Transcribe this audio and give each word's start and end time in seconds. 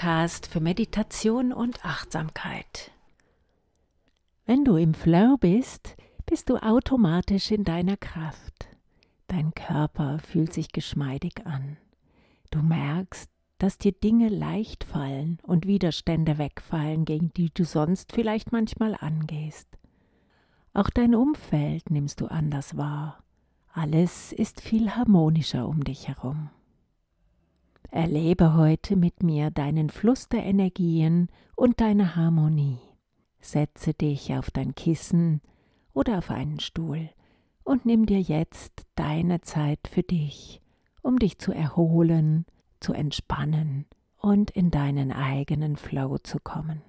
Podcast 0.00 0.46
für 0.46 0.60
Meditation 0.60 1.52
und 1.52 1.84
Achtsamkeit. 1.84 2.90
Wenn 4.46 4.64
du 4.64 4.76
im 4.76 4.94
Flow 4.94 5.36
bist, 5.38 5.94
bist 6.24 6.48
du 6.48 6.56
automatisch 6.56 7.50
in 7.50 7.64
deiner 7.64 7.98
Kraft. 7.98 8.66
Dein 9.26 9.52
Körper 9.52 10.18
fühlt 10.20 10.54
sich 10.54 10.72
geschmeidig 10.72 11.44
an. 11.44 11.76
Du 12.50 12.62
merkst, 12.62 13.30
dass 13.58 13.76
dir 13.76 13.92
Dinge 13.92 14.30
leicht 14.30 14.84
fallen 14.84 15.38
und 15.42 15.66
Widerstände 15.66 16.38
wegfallen, 16.38 17.04
gegen 17.04 17.34
die 17.34 17.50
du 17.52 17.64
sonst 17.64 18.12
vielleicht 18.12 18.52
manchmal 18.52 18.96
angehst. 18.98 19.68
Auch 20.72 20.88
dein 20.88 21.14
Umfeld 21.14 21.90
nimmst 21.90 22.22
du 22.22 22.26
anders 22.26 22.78
wahr. 22.78 23.22
Alles 23.74 24.32
ist 24.32 24.62
viel 24.62 24.92
harmonischer 24.92 25.68
um 25.68 25.84
dich 25.84 26.08
herum. 26.08 26.48
Erlebe 27.92 28.54
heute 28.54 28.94
mit 28.94 29.24
mir 29.24 29.50
deinen 29.50 29.90
Fluss 29.90 30.28
der 30.28 30.44
Energien 30.44 31.28
und 31.56 31.80
deine 31.80 32.14
Harmonie. 32.14 32.78
Setze 33.40 33.94
dich 33.94 34.32
auf 34.34 34.52
dein 34.52 34.76
Kissen 34.76 35.40
oder 35.92 36.18
auf 36.18 36.30
einen 36.30 36.60
Stuhl 36.60 37.10
und 37.64 37.86
nimm 37.86 38.06
dir 38.06 38.20
jetzt 38.20 38.86
deine 38.94 39.40
Zeit 39.40 39.80
für 39.90 40.04
dich, 40.04 40.62
um 41.02 41.18
dich 41.18 41.38
zu 41.38 41.52
erholen, 41.52 42.46
zu 42.78 42.92
entspannen 42.92 43.86
und 44.18 44.52
in 44.52 44.70
deinen 44.70 45.10
eigenen 45.10 45.76
Flow 45.76 46.18
zu 46.18 46.38
kommen. 46.38 46.82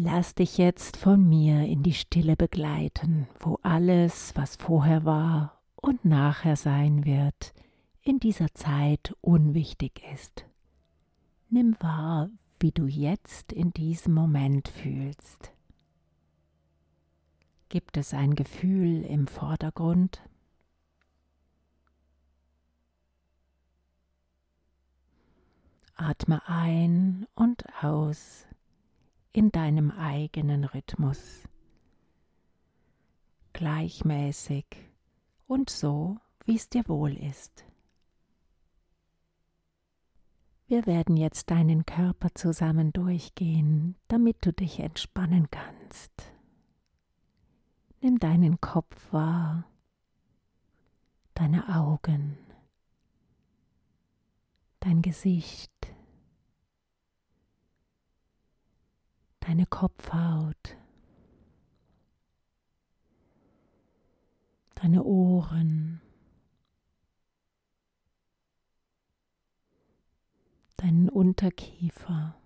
Lass 0.00 0.36
dich 0.36 0.58
jetzt 0.58 0.96
von 0.96 1.28
mir 1.28 1.66
in 1.66 1.82
die 1.82 1.92
Stille 1.92 2.36
begleiten, 2.36 3.26
wo 3.40 3.58
alles, 3.62 4.30
was 4.36 4.54
vorher 4.54 5.04
war 5.04 5.60
und 5.74 6.04
nachher 6.04 6.54
sein 6.54 7.04
wird, 7.04 7.52
in 8.02 8.20
dieser 8.20 8.54
Zeit 8.54 9.16
unwichtig 9.22 10.04
ist. 10.14 10.46
Nimm 11.50 11.76
wahr, 11.80 12.30
wie 12.60 12.70
du 12.70 12.86
jetzt 12.86 13.52
in 13.52 13.72
diesem 13.72 14.14
Moment 14.14 14.68
fühlst. 14.68 15.52
Gibt 17.68 17.96
es 17.96 18.14
ein 18.14 18.36
Gefühl 18.36 19.02
im 19.02 19.26
Vordergrund? 19.26 20.22
Atme 25.96 26.40
ein 26.46 27.26
und 27.34 27.64
aus 27.82 28.47
in 29.32 29.50
deinem 29.50 29.90
eigenen 29.90 30.64
Rhythmus. 30.64 31.44
Gleichmäßig 33.52 34.66
und 35.46 35.70
so, 35.70 36.18
wie 36.44 36.56
es 36.56 36.68
dir 36.68 36.86
wohl 36.88 37.16
ist. 37.16 37.64
Wir 40.68 40.84
werden 40.86 41.16
jetzt 41.16 41.50
deinen 41.50 41.86
Körper 41.86 42.28
zusammen 42.34 42.92
durchgehen, 42.92 43.96
damit 44.08 44.44
du 44.44 44.52
dich 44.52 44.80
entspannen 44.80 45.48
kannst. 45.50 46.12
Nimm 48.02 48.18
deinen 48.18 48.60
Kopf 48.60 49.12
wahr, 49.12 49.64
deine 51.32 51.74
Augen, 51.74 52.36
dein 54.80 55.00
Gesicht, 55.00 55.72
deine 59.48 59.64
Kopfhaut, 59.64 60.76
deine 64.74 65.02
Ohren, 65.02 66.02
deinen 70.76 71.08
Unterkiefer, 71.08 72.38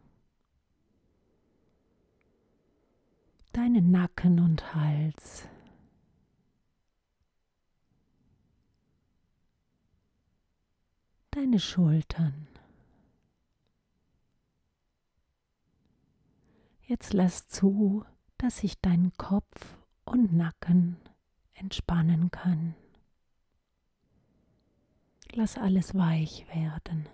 deinen 3.53 3.91
Nacken 3.91 4.39
und 4.39 4.73
Hals. 4.73 5.49
Deine 11.33 11.59
Schultern. 11.59 12.52
Jetzt 16.93 17.15
lass 17.15 17.47
zu, 17.47 18.05
dass 18.37 18.59
sich 18.59 18.79
dein 18.79 19.15
Kopf 19.17 19.79
und 20.05 20.35
Nacken 20.35 20.99
entspannen 21.55 22.31
kann. 22.31 22.75
Lass 25.33 25.57
alles 25.57 25.95
weich 25.95 26.47
werden. 26.55 27.09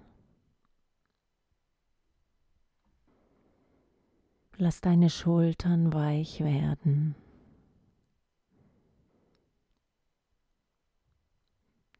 Lass 4.57 4.81
deine 4.81 5.11
Schultern 5.11 5.93
weich 5.93 6.41
werden. 6.41 7.15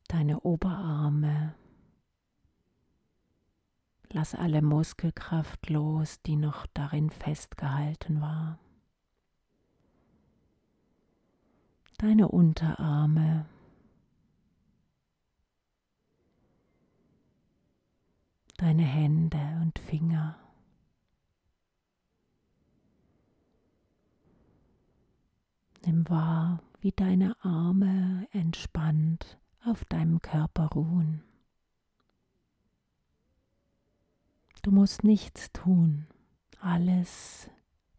Deine 0.09 0.41
Oberarme 0.41 1.55
Lass 4.11 4.35
alle 4.35 4.63
Muskelkraft 4.63 5.69
los, 5.69 6.23
die 6.23 6.37
noch 6.37 6.67
darin 6.69 7.11
festgehalten 7.11 8.21
war. 8.21 8.59
Deine 11.99 12.29
Unterarme. 12.29 13.45
Deine 18.57 18.83
Hände 18.83 19.59
und 19.63 19.79
Finger. 19.79 20.39
Nimm 25.85 26.09
wahr, 26.09 26.63
wie 26.81 26.93
deine 26.93 27.37
Arme 27.45 28.27
entspannt 28.33 29.39
auf 29.65 29.85
deinem 29.85 30.21
Körper 30.23 30.67
ruhen. 30.69 31.28
Du 34.63 34.71
musst 34.71 35.05
nichts 35.05 35.53
tun. 35.53 36.07
Alles 36.61 37.51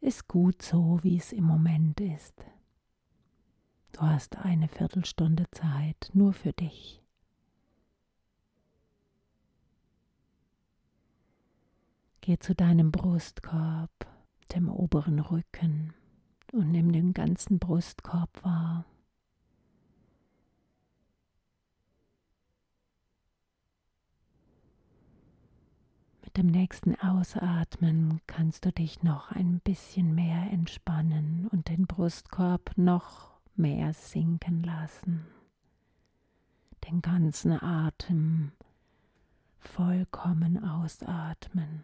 ist 0.01 0.27
gut 0.27 0.61
so, 0.61 0.99
wie 1.03 1.17
es 1.17 1.31
im 1.31 1.43
Moment 1.43 1.99
ist. 1.99 2.33
Du 3.93 4.01
hast 4.01 4.37
eine 4.37 4.67
Viertelstunde 4.67 5.45
Zeit 5.51 6.09
nur 6.13 6.33
für 6.33 6.53
dich. 6.53 7.01
Geh 12.21 12.37
zu 12.37 12.53
deinem 12.53 12.91
Brustkorb, 12.91 13.91
dem 14.53 14.69
oberen 14.69 15.19
Rücken 15.19 15.93
und 16.51 16.71
nimm 16.71 16.91
den 16.91 17.13
ganzen 17.13 17.59
Brustkorb 17.59 18.43
wahr. 18.43 18.85
Dem 26.39 26.47
nächsten 26.47 26.95
Ausatmen 26.95 28.21
kannst 28.25 28.63
du 28.63 28.71
dich 28.71 29.03
noch 29.03 29.29
ein 29.31 29.59
bisschen 29.59 30.15
mehr 30.15 30.49
entspannen 30.53 31.49
und 31.51 31.67
den 31.67 31.85
Brustkorb 31.85 32.71
noch 32.77 33.31
mehr 33.57 33.91
sinken 33.91 34.63
lassen. 34.63 35.27
Den 36.87 37.01
ganzen 37.01 37.51
Atem 37.61 38.53
vollkommen 39.57 40.63
ausatmen. 40.63 41.83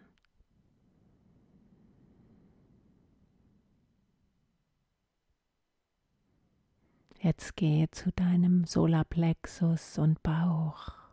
Jetzt 7.20 7.56
gehe 7.56 7.90
zu 7.90 8.10
deinem 8.10 8.64
Solarplexus 8.64 9.98
und 9.98 10.22
Bauch. 10.22 11.05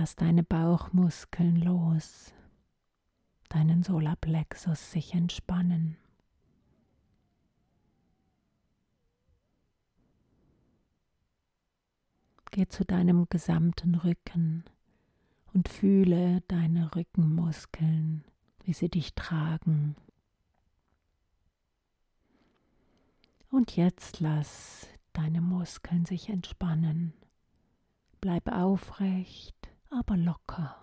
Lass 0.00 0.16
deine 0.16 0.42
Bauchmuskeln 0.42 1.56
los, 1.56 2.32
deinen 3.50 3.82
Solarplexus 3.82 4.92
sich 4.92 5.12
entspannen. 5.12 5.98
Geh 12.50 12.66
zu 12.66 12.86
deinem 12.86 13.28
gesamten 13.28 13.94
Rücken 13.94 14.64
und 15.52 15.68
fühle 15.68 16.40
deine 16.48 16.96
Rückenmuskeln, 16.96 18.24
wie 18.64 18.72
sie 18.72 18.88
dich 18.88 19.14
tragen. 19.14 19.96
Und 23.50 23.76
jetzt 23.76 24.20
lass 24.20 24.88
deine 25.12 25.42
Muskeln 25.42 26.06
sich 26.06 26.30
entspannen 26.30 27.12
Bleib 28.20 28.48
aufrecht, 28.48 29.70
aber 29.90 30.16
locker. 30.16 30.76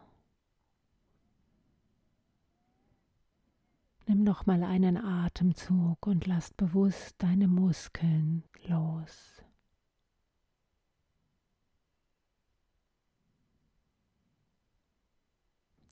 Nimm 4.08 4.24
noch 4.24 4.46
mal 4.46 4.64
einen 4.64 4.98
Atemzug 4.98 6.08
und 6.08 6.28
lass 6.28 6.54
bewusst 6.54 7.16
deine 7.18 7.48
Muskeln 7.48 8.44
los. 8.68 9.44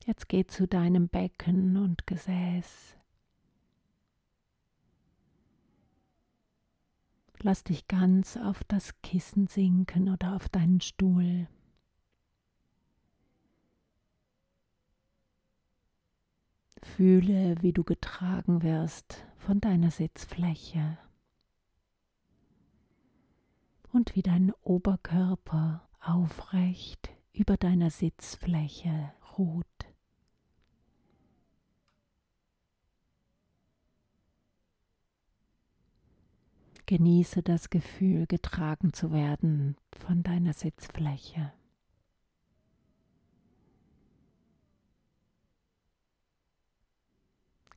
Jetzt 0.06 0.30
geh 0.30 0.46
zu 0.46 0.68
deinem 0.68 1.10
Becken 1.10 1.78
und 1.78 2.06
Gesäß. 2.06 2.96
Lass 7.40 7.64
dich 7.64 7.88
ganz 7.88 8.38
auf 8.38 8.64
das 8.64 9.02
Kissen 9.02 9.48
sinken 9.48 10.10
oder 10.10 10.36
auf 10.36 10.48
deinen 10.48 10.80
Stuhl. 10.80 11.48
Fühle, 16.86 17.62
wie 17.62 17.74
du 17.74 17.84
getragen 17.84 18.64
wirst 18.64 19.26
von 19.38 19.60
deiner 19.60 19.92
Sitzfläche 19.92 20.98
und 23.92 24.16
wie 24.16 24.22
dein 24.22 24.54
Oberkörper 24.62 25.90
aufrecht 26.00 27.10
über 27.34 27.58
deiner 27.58 27.90
Sitzfläche 27.90 29.12
ruht. 29.38 29.66
Genieße 36.86 37.42
das 37.42 37.70
Gefühl, 37.70 38.28
getragen 38.28 38.94
zu 38.94 39.12
werden 39.12 39.76
von 39.98 40.24
deiner 40.24 40.54
Sitzfläche. 40.54 41.52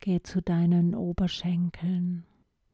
Geh 0.09 0.23
zu 0.23 0.41
deinen 0.41 0.95
Oberschenkeln, 0.95 2.25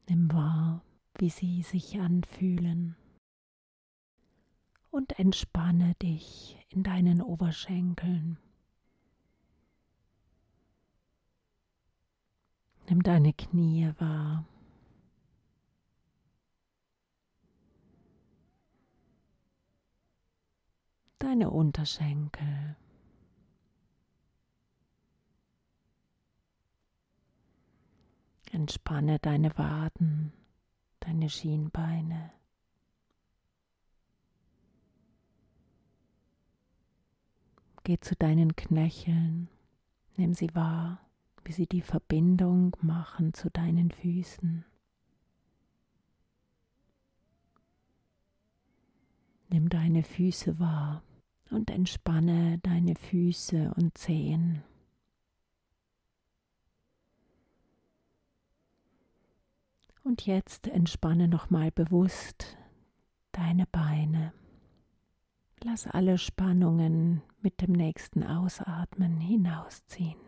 nimm 0.09 0.33
wahr, 0.33 0.85
wie 1.19 1.31
sie 1.31 1.63
sich 1.63 1.99
anfühlen 1.99 2.95
und 4.93 5.19
entspanne 5.19 5.97
dich 6.01 6.65
in 6.69 6.85
deinen 6.85 7.21
Oberschenkeln. 7.21 8.39
Nimm 12.89 13.03
deine 13.03 13.33
Knie 13.33 13.91
wahr. 13.99 14.47
Deine 21.19 21.51
Unterschenkel. 21.51 22.77
Entspanne 28.55 29.19
deine 29.19 29.59
Waden, 29.59 30.33
deine 31.01 31.29
Schienbeine. 31.29 32.31
Geh 37.83 37.99
zu 37.99 38.15
deinen 38.15 38.55
Knöcheln, 38.55 39.49
nimm 40.17 40.35
sie 40.35 40.55
wahr, 40.55 41.01
wie 41.43 41.51
sie 41.51 41.67
die 41.67 41.83
Verbindung 41.83 42.77
machen 42.81 43.35
zu 43.35 43.51
deinen 43.51 43.91
Füßen. 43.91 44.65
Nimm 49.49 49.69
deine 49.69 50.05
Füße 50.05 50.61
wahr 50.61 51.03
und 51.51 51.71
entspanne 51.71 52.59
deine 52.59 52.95
Füße 52.95 53.75
und 53.75 53.99
Zehen. 53.99 54.63
Und 60.05 60.27
jetzt 60.27 60.67
entspanne 60.69 61.29
nochmal 61.29 61.71
bewusst 61.71 62.59
deine 63.33 63.67
Beine. 63.67 64.35
Lass 65.63 65.87
alle 65.87 66.19
Spannungen 66.19 67.23
mit 67.41 67.63
dem 67.63 67.73
nächsten 67.73 68.23
Ausatmen 68.23 69.19
hinausziehen. 69.19 70.21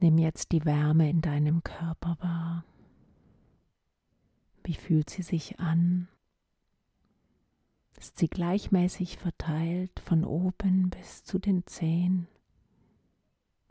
Nimm 0.00 0.18
jetzt 0.18 0.52
die 0.52 0.66
Wärme 0.66 1.08
in 1.08 1.22
deinem 1.22 1.64
Körper 1.64 2.18
wahr. 2.20 2.64
Wie 4.64 4.74
fühlt 4.74 5.08
sie 5.08 5.22
sich 5.22 5.58
an? 5.58 6.08
Ist 7.98 8.18
sie 8.18 8.28
gleichmäßig 8.28 9.16
verteilt 9.16 9.98
von 10.00 10.24
oben 10.24 10.90
bis 10.90 11.24
zu 11.24 11.38
den 11.38 11.66
Zehen? 11.66 12.28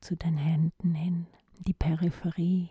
Zu 0.06 0.16
den 0.16 0.38
Händen 0.38 0.94
hin, 0.94 1.26
die 1.58 1.74
Peripherie. 1.74 2.70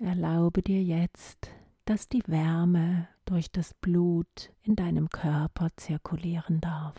Erlaube 0.00 0.62
dir 0.62 0.82
jetzt, 0.82 1.48
dass 1.84 2.08
die 2.08 2.24
Wärme 2.26 3.06
durch 3.24 3.52
das 3.52 3.72
Blut 3.74 4.52
in 4.64 4.74
deinem 4.74 5.10
Körper 5.10 5.68
zirkulieren 5.76 6.60
darf. 6.60 6.96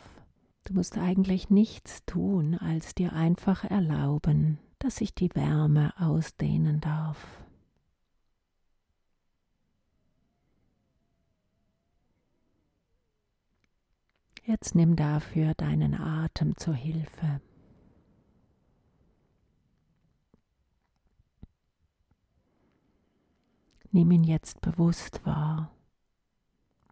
Du 0.64 0.74
musst 0.74 0.98
eigentlich 0.98 1.50
nichts 1.50 2.06
tun, 2.06 2.56
als 2.56 2.96
dir 2.96 3.12
einfach 3.12 3.66
erlauben, 3.66 4.58
dass 4.80 4.96
sich 4.96 5.14
die 5.14 5.36
Wärme 5.36 5.92
ausdehnen 6.00 6.80
darf. 6.80 7.43
Jetzt 14.46 14.76
nimm 14.76 14.96
dafür 14.96 15.54
deinen 15.54 15.94
Atem 15.94 16.58
zur 16.58 16.74
Hilfe. 16.74 17.42
Nimm 23.92 24.12
ihn 24.12 24.24
jetzt 24.24 24.60
bewusst 24.62 25.26
wahr, 25.26 25.74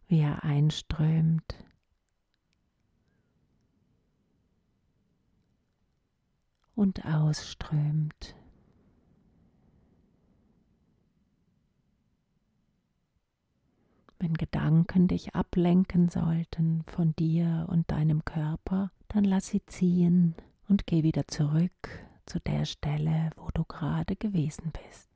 wie 0.06 0.20
er 0.20 0.44
einströmt. 0.44 1.62
und 6.74 7.04
ausströmt. 7.04 8.34
Wenn 14.22 14.34
Gedanken 14.34 15.08
dich 15.08 15.34
ablenken 15.34 16.08
sollten 16.08 16.84
von 16.86 17.12
dir 17.16 17.66
und 17.68 17.90
deinem 17.90 18.24
Körper, 18.24 18.92
dann 19.08 19.24
lass 19.24 19.48
sie 19.48 19.66
ziehen 19.66 20.36
und 20.68 20.86
geh 20.86 21.02
wieder 21.02 21.26
zurück 21.26 21.88
zu 22.24 22.38
der 22.38 22.64
Stelle, 22.64 23.30
wo 23.34 23.48
du 23.52 23.64
gerade 23.64 24.14
gewesen 24.14 24.70
bist. 24.70 25.10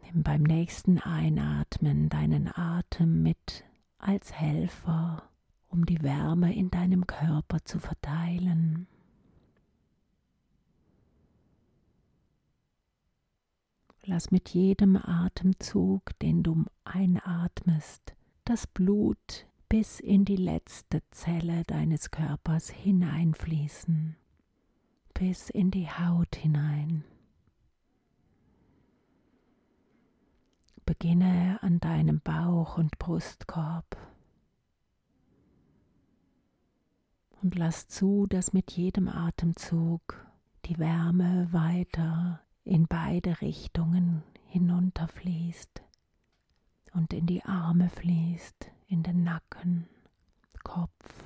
Nimm 0.00 0.22
beim 0.22 0.42
nächsten 0.42 0.98
Einatmen 0.98 2.08
deinen 2.08 2.48
Atem 2.50 3.22
mit 3.22 3.62
als 3.98 4.32
Helfer, 4.32 5.24
um 5.68 5.84
die 5.84 6.00
Wärme 6.00 6.54
in 6.54 6.70
deinem 6.70 7.06
Körper 7.06 7.58
zu 7.62 7.78
verteilen. 7.78 8.86
Lass 14.02 14.30
mit 14.30 14.48
jedem 14.48 14.96
Atemzug, 14.96 16.18
den 16.20 16.42
du 16.42 16.64
einatmest, 16.84 18.15
das 18.46 18.68
Blut 18.68 19.46
bis 19.68 19.98
in 19.98 20.24
die 20.24 20.36
letzte 20.36 21.02
Zelle 21.10 21.64
deines 21.64 22.12
Körpers 22.12 22.70
hineinfließen, 22.70 24.16
bis 25.14 25.50
in 25.50 25.72
die 25.72 25.90
Haut 25.90 26.36
hinein. 26.36 27.04
Beginne 30.84 31.58
an 31.62 31.80
deinem 31.80 32.20
Bauch 32.20 32.78
und 32.78 32.96
Brustkorb. 33.00 33.96
Und 37.42 37.56
lass 37.56 37.88
zu, 37.88 38.28
dass 38.28 38.52
mit 38.52 38.70
jedem 38.70 39.08
Atemzug 39.08 40.24
die 40.66 40.78
Wärme 40.78 41.48
weiter 41.50 42.40
in 42.62 42.86
beide 42.86 43.40
Richtungen 43.40 44.22
hinunterfließt 44.44 45.85
und 46.96 47.12
in 47.12 47.26
die 47.26 47.44
Arme 47.44 47.88
fließt, 47.90 48.70
in 48.88 49.02
den 49.02 49.22
Nacken, 49.22 49.86
Kopf. 50.64 51.24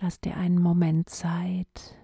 Lass 0.00 0.20
dir 0.20 0.36
einen 0.36 0.60
Moment 0.60 1.08
Zeit, 1.08 1.96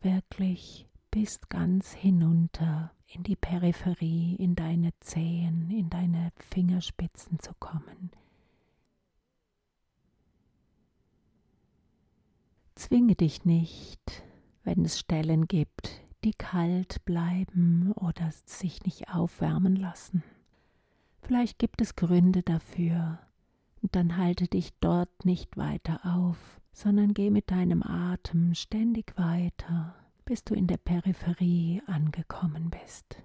wirklich 0.00 0.88
bis 1.10 1.40
ganz 1.48 1.92
hinunter 1.92 2.92
in 3.06 3.22
die 3.22 3.36
Peripherie, 3.36 4.34
in 4.34 4.56
deine 4.56 4.90
Zehen, 5.00 5.70
in 5.70 5.88
deine 5.90 6.32
Fingerspitzen 6.36 7.38
zu 7.38 7.52
kommen. 7.60 8.10
Zwinge 12.74 13.14
dich 13.14 13.44
nicht, 13.44 14.24
wenn 14.64 14.84
es 14.84 14.98
Stellen 14.98 15.46
gibt, 15.46 16.00
die 16.24 16.32
kalt 16.32 17.04
bleiben 17.04 17.92
oder 17.92 18.30
sich 18.44 18.82
nicht 18.84 19.08
aufwärmen 19.14 19.76
lassen. 19.76 20.22
Vielleicht 21.22 21.58
gibt 21.58 21.80
es 21.80 21.96
Gründe 21.96 22.42
dafür, 22.42 23.18
und 23.82 23.94
dann 23.94 24.16
halte 24.16 24.46
dich 24.48 24.72
dort 24.80 25.24
nicht 25.24 25.56
weiter 25.56 26.00
auf, 26.04 26.60
sondern 26.72 27.14
geh 27.14 27.30
mit 27.30 27.50
deinem 27.50 27.82
Atem 27.82 28.54
ständig 28.54 29.16
weiter, 29.16 29.94
bis 30.24 30.44
du 30.44 30.54
in 30.54 30.66
der 30.66 30.78
Peripherie 30.78 31.82
angekommen 31.86 32.70
bist. 32.70 33.22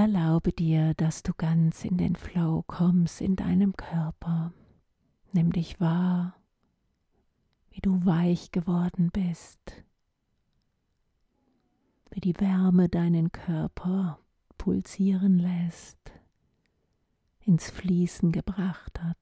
Erlaube 0.00 0.50
dir, 0.50 0.94
dass 0.94 1.22
du 1.22 1.34
ganz 1.34 1.84
in 1.84 1.98
den 1.98 2.16
Flow 2.16 2.64
kommst 2.66 3.20
in 3.20 3.36
deinem 3.36 3.76
Körper. 3.76 4.50
Nimm 5.32 5.52
dich 5.52 5.78
wahr, 5.78 6.34
wie 7.68 7.82
du 7.82 8.02
weich 8.06 8.50
geworden 8.50 9.10
bist, 9.12 9.84
wie 12.12 12.20
die 12.20 12.40
Wärme 12.40 12.88
deinen 12.88 13.30
Körper 13.30 14.18
pulsieren 14.56 15.38
lässt, 15.38 15.98
ins 17.40 17.68
Fließen 17.68 18.32
gebracht 18.32 19.02
hat. 19.02 19.18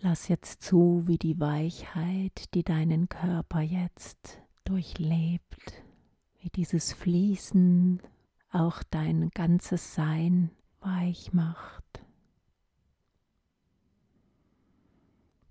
Lass 0.00 0.28
jetzt 0.28 0.62
zu, 0.62 1.02
wie 1.06 1.18
die 1.18 1.38
Weichheit, 1.38 2.54
die 2.54 2.64
deinen 2.64 3.10
Körper 3.10 3.60
jetzt 3.60 4.40
durchlebt, 4.64 5.83
wie 6.44 6.50
dieses 6.50 6.92
Fließen 6.92 8.02
auch 8.52 8.82
dein 8.90 9.30
ganzes 9.30 9.94
Sein 9.94 10.50
weich 10.80 11.32
macht, 11.32 12.04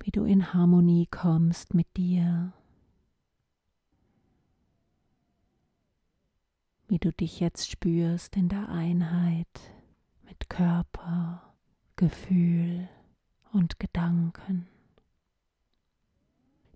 wie 0.03 0.11
du 0.11 0.23
in 0.23 0.53
Harmonie 0.53 1.07
kommst 1.07 1.73
mit 1.73 1.87
dir, 1.97 2.53
wie 6.87 6.99
du 6.99 7.11
dich 7.11 7.39
jetzt 7.39 7.71
spürst 7.71 8.37
in 8.37 8.47
der 8.47 8.69
Einheit 8.69 9.47
mit 10.25 10.47
Körper, 10.47 11.55
Gefühl 11.95 12.87
und 13.51 13.79
Gedanken. 13.79 14.67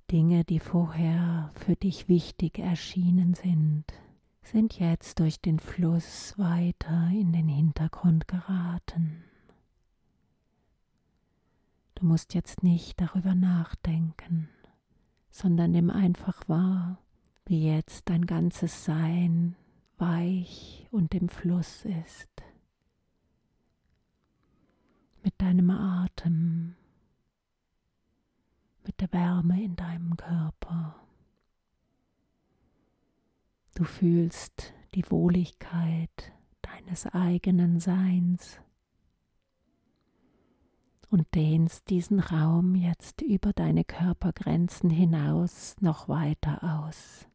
Dinge, 0.10 0.44
die 0.44 0.60
vorher 0.60 1.52
für 1.54 1.76
dich 1.76 2.10
wichtig 2.10 2.58
erschienen 2.58 3.36
sind, 3.36 3.86
sind 4.52 4.80
jetzt 4.80 5.20
durch 5.20 5.42
den 5.42 5.60
Fluss 5.60 6.38
weiter 6.38 7.10
in 7.12 7.34
den 7.34 7.50
Hintergrund 7.50 8.30
geraten. 8.30 9.26
Du 11.96 12.06
musst 12.06 12.34
jetzt 12.34 12.64
nicht 12.64 13.02
darüber 13.02 13.36
nachdenken, 13.36 14.48
sondern 15.30 15.72
nimm 15.72 15.90
einfach 15.90 16.48
wahr, 16.48 16.98
wie 17.46 17.68
jetzt 17.68 18.10
dein 18.10 18.26
ganzes 18.26 18.86
Sein 18.86 19.56
weich 19.98 20.88
und 20.92 21.14
im 21.14 21.28
Fluss 21.28 21.84
ist. 21.84 22.30
Mit 25.24 25.34
deinem 25.42 25.72
Atem, 25.72 26.76
mit 28.86 29.02
der 29.02 29.12
Wärme 29.12 29.62
in 29.62 29.76
deinem 29.76 30.16
Körper. 30.16 31.07
Du 33.78 33.84
fühlst 33.84 34.74
die 34.96 35.04
Wohligkeit 35.12 36.34
deines 36.64 37.06
eigenen 37.06 37.80
Seins 37.80 38.60
und 41.12 41.28
dehnst 41.36 41.88
diesen 41.92 42.20
Raum 42.20 42.74
jetzt 42.74 43.22
über 43.22 43.54
deine 43.54 43.84
Körpergrenzen 43.84 44.90
hinaus 44.90 45.76
noch 45.80 46.10
weiter 46.10 46.82
aus, 46.84 47.28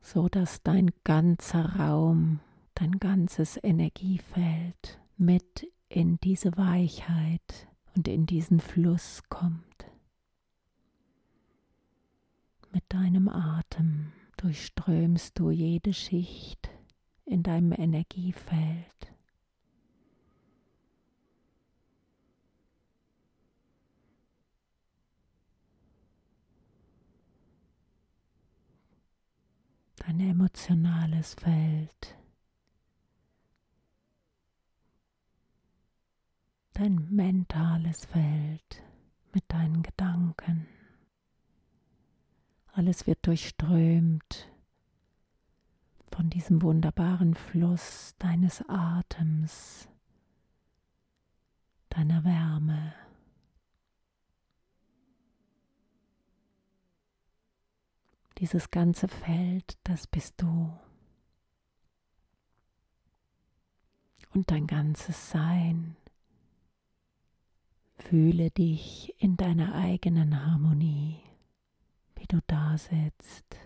so 0.00 0.28
dass 0.28 0.62
dein 0.62 0.92
ganzer 1.02 1.80
Raum, 1.80 2.38
dein 2.76 3.00
ganzes 3.00 3.58
Energiefeld 3.60 5.00
mit 5.16 5.66
in 5.88 6.20
diese 6.20 6.56
Weichheit 6.56 7.66
und 7.96 8.06
in 8.06 8.24
diesen 8.26 8.60
Fluss 8.60 9.20
kommt. 9.28 9.89
Mit 12.72 12.84
deinem 12.88 13.28
Atem 13.28 14.12
durchströmst 14.36 15.36
du 15.38 15.50
jede 15.50 15.92
Schicht 15.92 16.70
in 17.24 17.42
deinem 17.42 17.72
Energiefeld. 17.72 19.12
Dein 29.96 30.20
emotionales 30.20 31.34
Feld. 31.34 32.16
Dein 36.72 37.08
mentales 37.10 38.06
Feld 38.06 38.82
mit 39.34 39.44
deinen 39.48 39.82
Gedanken. 39.82 40.68
Alles 42.80 43.06
wird 43.06 43.26
durchströmt 43.26 44.50
von 46.10 46.30
diesem 46.30 46.62
wunderbaren 46.62 47.34
Fluss 47.34 48.14
deines 48.18 48.64
Atems, 48.70 49.86
deiner 51.90 52.24
Wärme. 52.24 52.94
Dieses 58.38 58.70
ganze 58.70 59.08
Feld, 59.08 59.76
das 59.84 60.06
bist 60.06 60.40
du. 60.40 60.72
Und 64.32 64.50
dein 64.50 64.66
ganzes 64.66 65.28
Sein. 65.30 65.96
Fühle 67.98 68.50
dich 68.50 69.14
in 69.18 69.36
deiner 69.36 69.74
eigenen 69.74 70.46
Harmonie 70.46 71.20
du 72.32 72.40
da 72.46 72.78
sitzt 72.78 73.56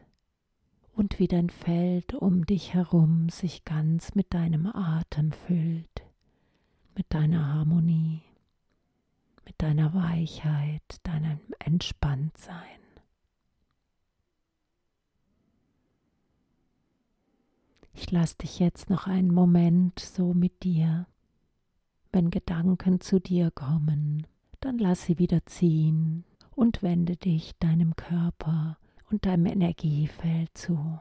und 0.94 1.18
wie 1.18 1.28
dein 1.28 1.50
Feld 1.50 2.14
um 2.14 2.47
dich 2.47 2.73
herum 2.73 3.28
sich 3.28 3.64
ganz 3.64 4.14
mit 4.14 4.33
deinem 4.33 4.66
Atem 4.66 5.33
füllt, 5.33 6.02
mit 6.97 7.06
deiner 7.11 7.52
Harmonie, 7.54 8.23
mit 9.44 9.61
deiner 9.61 9.92
Weichheit, 9.92 10.83
deinem 11.02 11.40
Entspanntsein. 11.59 12.59
Ich 17.92 18.11
lasse 18.11 18.37
dich 18.38 18.59
jetzt 18.59 18.88
noch 18.88 19.06
einen 19.06 19.33
Moment 19.33 20.00
so 20.00 20.33
mit 20.33 20.62
dir. 20.62 21.06
Wenn 22.12 22.30
Gedanken 22.30 23.00
zu 23.00 23.21
dir 23.21 23.50
kommen, 23.50 24.26
dann 24.61 24.78
lass 24.78 25.04
sie 25.04 25.18
wieder 25.18 25.44
ziehen 25.47 26.25
und 26.55 26.83
wende 26.83 27.17
dich 27.17 27.53
deinem 27.59 27.97
Körper 27.97 28.79
und 29.11 29.27
deinem 29.27 29.47
Energiefeld 29.47 30.51
zu. 30.55 30.99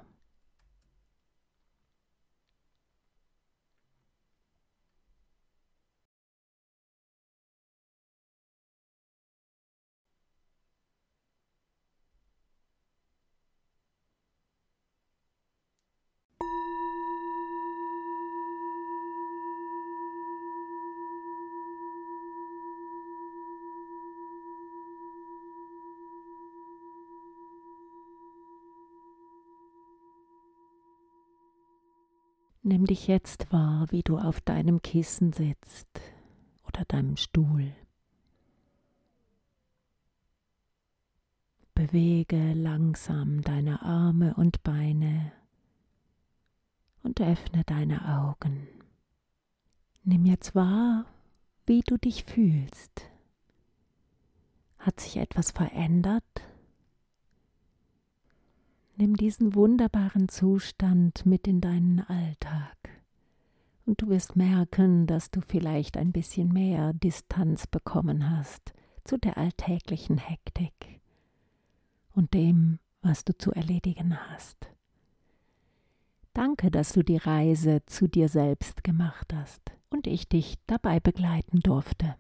Nimm 32.66 32.86
dich 32.86 33.08
jetzt 33.08 33.52
wahr, 33.52 33.88
wie 33.90 34.04
du 34.04 34.18
auf 34.18 34.40
deinem 34.40 34.82
Kissen 34.82 35.34
sitzt 35.34 36.00
oder 36.66 36.86
deinem 36.86 37.18
Stuhl. 37.18 37.76
Bewege 41.76 42.54
langsam 42.54 43.42
deine 43.42 43.82
Arme 43.82 44.34
und 44.36 44.64
Beine 44.64 45.34
und 47.02 47.20
öffne 47.20 47.66
deine 47.66 48.08
Augen. 48.18 48.66
Nimm 50.06 50.26
jetzt 50.26 50.56
wahr, 50.56 51.06
wie 51.66 51.82
du 51.82 51.98
dich 51.98 52.24
fühlst. 52.24 53.10
Hat 54.78 55.02
sich 55.02 55.18
etwas 55.18 55.52
verändert? 55.52 56.24
Nimm 58.96 59.16
diesen 59.16 59.56
wunderbaren 59.56 60.30
Zustand 60.30 61.26
mit 61.26 61.48
in 61.48 61.62
deinen 61.62 62.02
Alltag. 62.02 62.78
Und 63.86 64.02
du 64.02 64.10
wirst 64.10 64.36
merken, 64.36 65.08
dass 65.08 65.32
du 65.32 65.42
vielleicht 65.42 65.98
ein 65.98 66.12
bisschen 66.12 66.50
mehr 66.54 66.94
Distanz 66.94 67.66
bekommen 67.66 68.30
hast 68.30 68.74
zu 69.04 69.18
der 69.18 69.38
alltäglichen 69.38 70.18
Hektik 70.18 71.02
und 72.14 72.34
dem, 72.34 72.80
was 73.02 73.26
du 73.26 73.36
zu 73.38 73.52
erledigen 73.52 74.18
hast. 74.30 74.70
Danke, 76.34 76.72
dass 76.72 76.94
du 76.94 77.04
die 77.04 77.18
Reise 77.18 77.82
zu 77.86 78.08
dir 78.08 78.30
selbst 78.30 78.84
gemacht 78.84 79.34
hast 79.34 79.62
und 79.90 80.08
ich 80.08 80.30
dich 80.30 80.56
dabei 80.68 81.00
begleiten 81.00 81.60
durfte. 81.60 82.16